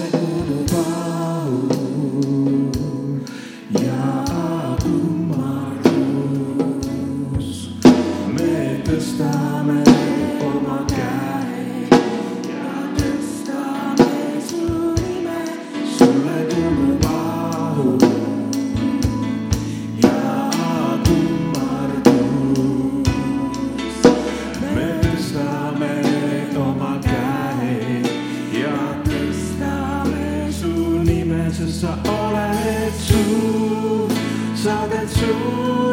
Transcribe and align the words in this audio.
like 0.00 0.12
one 0.14 0.48
of 0.48 0.72
us. 0.72 1.09
Jesus. 35.20 35.89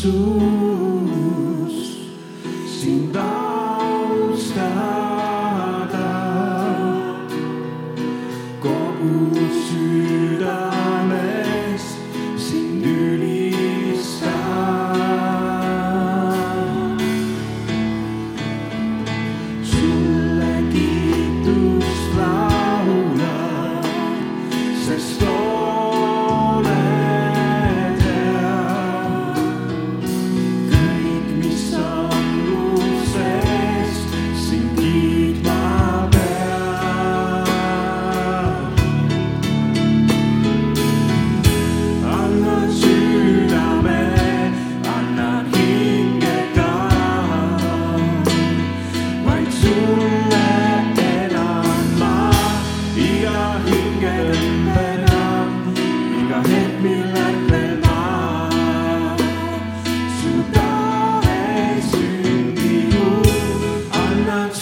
Kiitus 0.00 0.69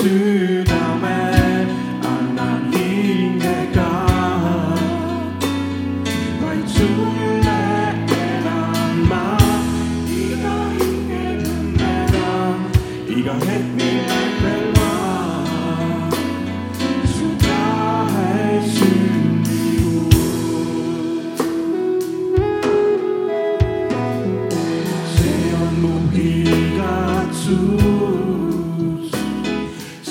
to 0.08 0.47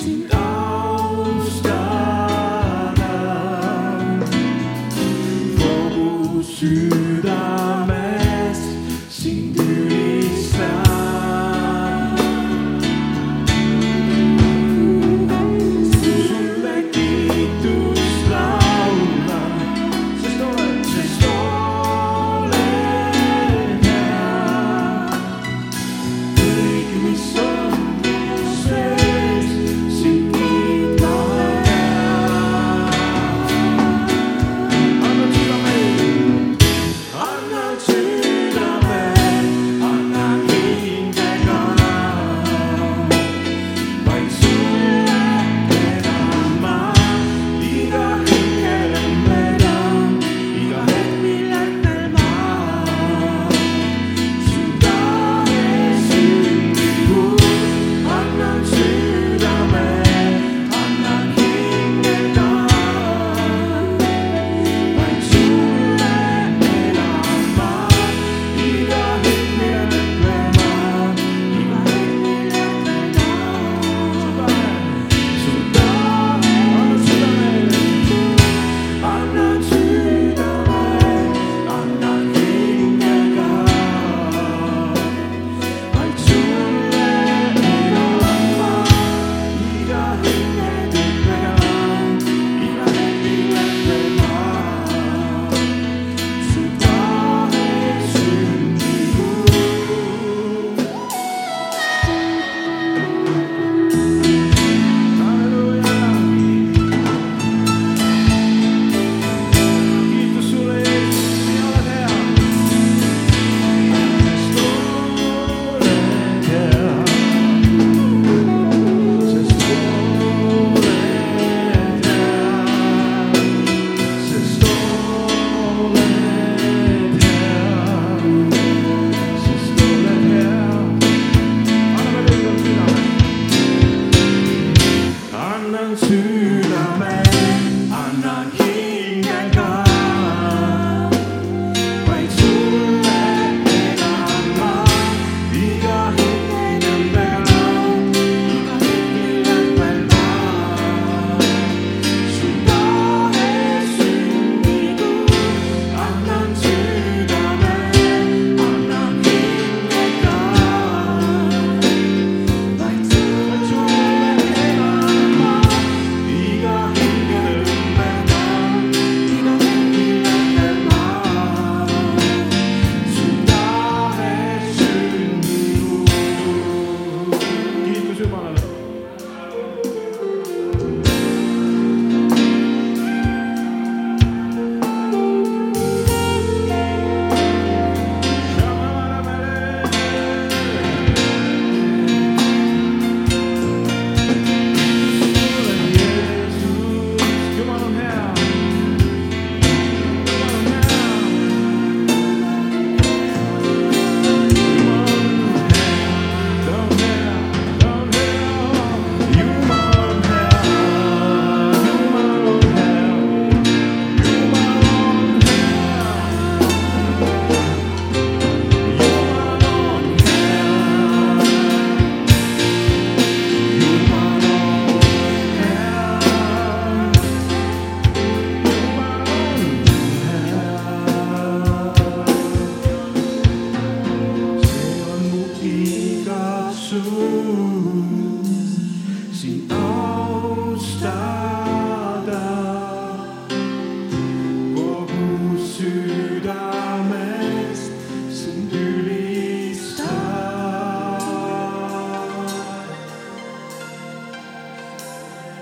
to 0.08 0.37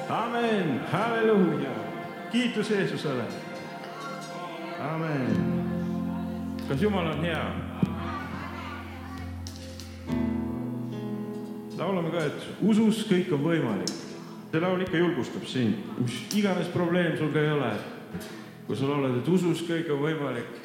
halleluuja, 0.07 1.69
kiitus 2.31 2.69
Jeesusele. 2.69 3.23
amen. 4.79 5.27
kas 6.67 6.81
Jumal 6.81 7.07
on 7.07 7.21
hea? 7.21 7.51
laulame 11.77 12.11
ka, 12.11 12.25
et 12.25 12.47
usus 12.61 13.05
kõik 13.09 13.33
on 13.33 13.43
võimalik. 13.43 13.91
see 14.51 14.61
laul 14.61 14.81
ikka 14.81 14.97
julgustab 14.97 15.43
sind, 15.49 15.81
mis 15.99 16.21
iganes 16.37 16.67
probleem 16.71 17.17
sul 17.17 17.33
ka 17.33 17.41
ei 17.41 17.51
ole. 17.51 17.73
kui 18.67 18.77
sa 18.77 18.87
laulad, 18.89 19.17
et 19.17 19.27
usus 19.27 19.65
kõik 19.67 19.89
on 19.91 20.05
võimalik. 20.05 20.61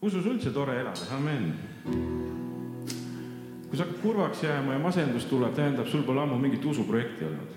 usus 0.00 0.24
üldse 0.24 0.50
tore 0.54 0.80
elada, 0.80 1.10
amen 1.16 2.35
kui 3.76 3.84
sa 3.84 3.84
hakkad 3.84 4.02
kurvaks 4.02 4.42
jääma 4.42 4.72
ja 4.72 4.78
masendus 4.78 5.24
tuleb, 5.28 5.52
tähendab, 5.54 5.86
sul 5.86 6.02
pole 6.02 6.22
ammu 6.22 6.38
mingit 6.40 6.64
usuprojekti 6.64 7.24
olnud. 7.24 7.48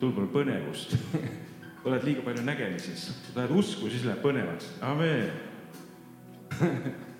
sul 0.00 0.12
pole 0.12 0.26
põnevust. 0.32 0.96
Oled 1.84 2.04
liiga 2.04 2.22
palju 2.24 2.44
nägemises, 2.44 3.10
lähed 3.36 3.50
usku, 3.52 3.90
siis 3.92 4.04
läheb 4.04 4.22
põnevaks, 4.24 4.70
amen 4.80 5.30